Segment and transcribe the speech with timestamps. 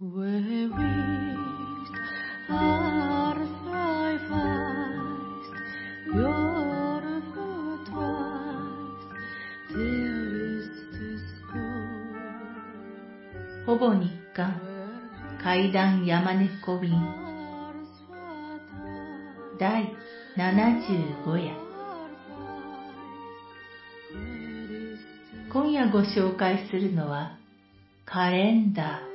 [0.00, 0.06] ほ
[13.76, 14.60] ぼ日刊
[15.42, 16.92] 階段山猫便
[19.58, 19.96] 第
[20.36, 21.56] 75夜。
[25.52, 27.36] 今夜ご紹介するのは
[28.04, 29.07] カレンダー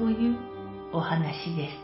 [0.00, 0.38] という
[0.94, 1.74] お話です。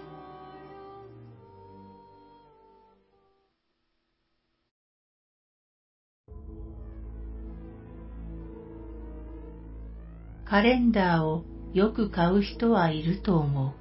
[10.46, 11.44] カレンダーを
[11.74, 13.72] よく買う人はいると思う。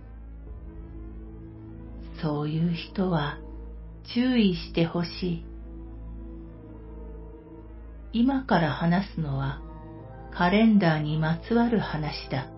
[2.21, 3.37] そういう人は
[4.13, 5.45] 注意してほしい。
[8.11, 9.61] 今から話すのは
[10.33, 12.54] カレンダーにまつわる話だ。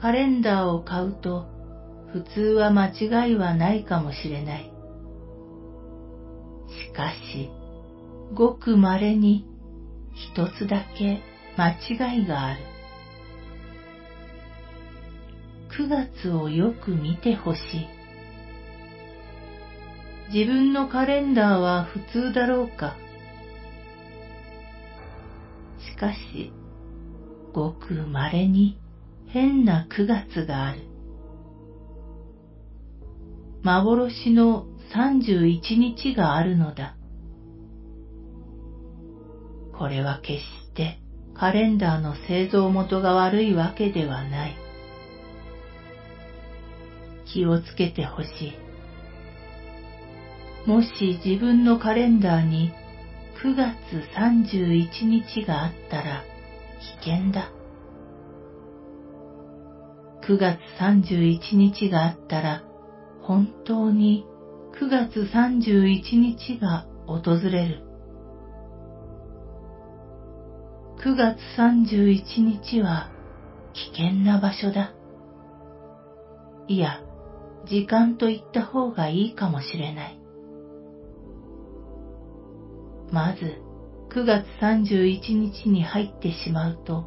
[0.00, 1.46] カレンダーを買うと
[2.12, 4.72] 普通は間違いはないかもしれない。
[6.68, 7.50] しかし、
[8.34, 9.46] ごく稀に
[10.14, 11.20] 一つだけ
[11.56, 12.60] 間違いがある。
[15.76, 18.00] 9月をよく見てほしい。
[20.32, 22.96] 自分のカレンダーは普通だろうか
[25.78, 26.52] しかし、
[27.52, 28.78] ごく稀に
[29.32, 30.80] 変な9月がある。
[33.62, 36.96] 幻の31日があるのだ。
[39.78, 40.98] これは決して
[41.34, 44.56] カレンダーの製造元が悪いわけではない。
[47.32, 48.58] 気をつけてほしい。
[50.68, 52.72] もし自分のカレンダーに
[53.42, 53.70] 9月
[54.18, 56.24] 31日があったら
[57.02, 57.59] 危険だ。
[60.30, 62.62] 9月31日があったら
[63.20, 64.24] 本当に
[64.80, 67.82] 9月31日が訪れる。
[71.02, 73.10] 9月31日は
[73.72, 74.94] 危険な場所だ。
[76.68, 77.00] いや、
[77.66, 80.20] 時間と言った方がいいかもしれない。
[83.10, 83.60] まず、
[84.14, 87.06] 9月31日に入ってしまうと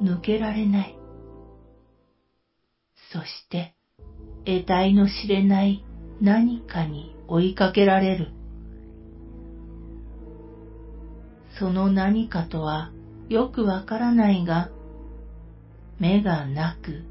[0.00, 0.99] 抜けられない。
[3.12, 3.74] そして、
[4.44, 5.84] 得体の知れない
[6.20, 8.32] 何かに追いかけられる。
[11.58, 12.90] その何かとは
[13.28, 14.70] よくわからないが、
[15.98, 17.04] 目がなく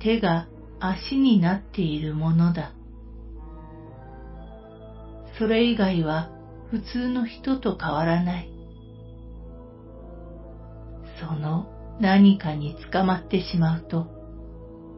[0.00, 0.48] 手が
[0.80, 2.72] 足になっているものだ。
[5.38, 6.30] それ以外は
[6.70, 8.50] 普通の人と変わらない。
[11.20, 11.66] その
[12.00, 14.15] 何かに捕まってしまうと、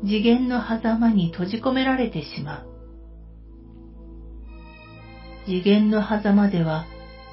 [0.03, 2.69] 次元の狭間に閉じ込められてしまう。
[5.45, 6.87] 次元の狭間では、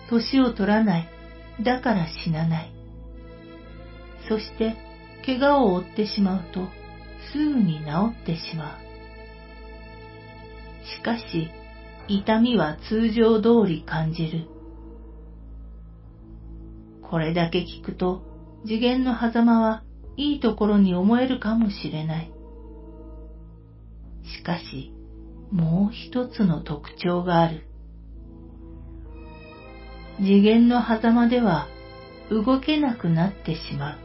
[0.10, 1.10] 年を取らない、
[1.62, 2.72] だから死なない。
[4.28, 4.76] そして、
[5.26, 6.68] 怪我を負ってしまうと、
[7.32, 7.86] すぐに治
[8.22, 8.86] ってしまう。
[10.86, 11.50] しかし、
[12.08, 14.48] 痛みは通常通り感じる。
[17.10, 18.22] これだけ聞くと、
[18.66, 19.84] 次元の狭間は
[20.18, 22.35] いいところに思えるかもしれない。
[24.26, 24.92] しかし、
[25.52, 27.66] もう一つの特徴がある。
[30.18, 31.68] 次元の狭間では
[32.30, 33.98] 動けなくなってしまう。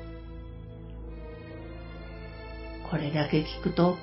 [2.90, 3.96] これだけ聞くと、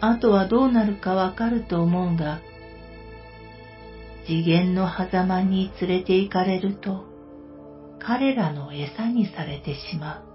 [0.00, 2.40] あとはどうなるかわかると思うが、
[4.26, 7.04] 次元の狭間に連れて行かれると、
[7.98, 10.27] 彼らの餌にされてしまう。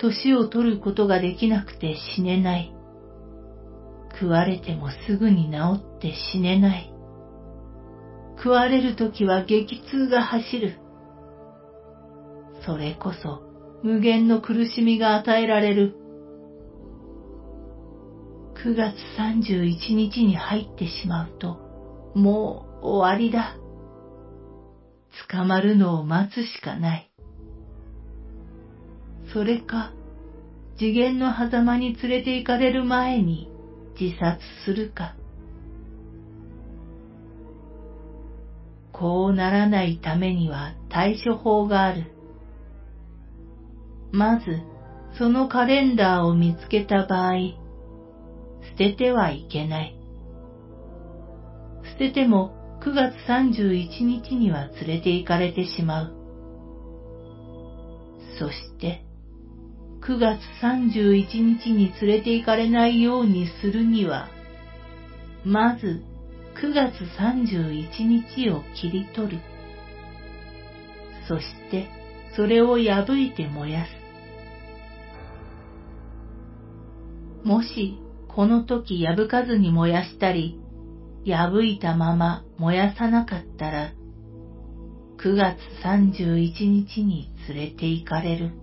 [0.00, 2.74] 年を取ることができなくて死ねない。
[4.12, 6.92] 食われてもすぐに治って死ねない。
[8.36, 10.78] 食われるときは激痛が走る。
[12.64, 13.42] それこそ
[13.82, 15.96] 無限の苦しみが与えられる。
[18.64, 21.58] 9月31日に入ってしまうと、
[22.14, 23.56] もう終わりだ。
[25.30, 27.09] 捕まるのを待つしかない。
[29.32, 29.92] それか、
[30.76, 33.48] 次元の狭間に連れて行かれる前に
[34.00, 35.14] 自殺するか。
[38.92, 42.12] こうならないためには対処法がある。
[44.12, 44.62] まず、
[45.18, 47.34] そのカレンダーを見つけた場合、
[48.72, 49.96] 捨ててはいけない。
[51.92, 56.14] 捨てても9月31日には連れて行かれてしまう。
[58.38, 59.04] そして、
[60.02, 64.28] 9月31日に連れて行かれないようにするには、
[65.44, 66.02] まず
[66.62, 69.38] 9月31日を切り取る。
[71.28, 71.88] そして
[72.34, 74.00] それを破いて燃やす。
[77.46, 77.98] もし
[78.28, 80.58] この時破かずに燃やしたり、
[81.26, 83.92] 破いたまま燃やさなかったら、
[85.18, 88.59] 9月31日に連れて行かれる。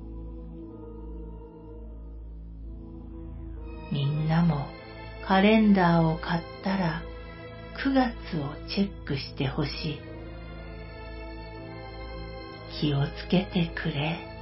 [4.37, 4.67] からも
[5.27, 7.01] カレンダーを買ったら
[7.83, 9.99] 9月をチェックしてほしい。
[12.79, 14.36] 気をつけてくれ。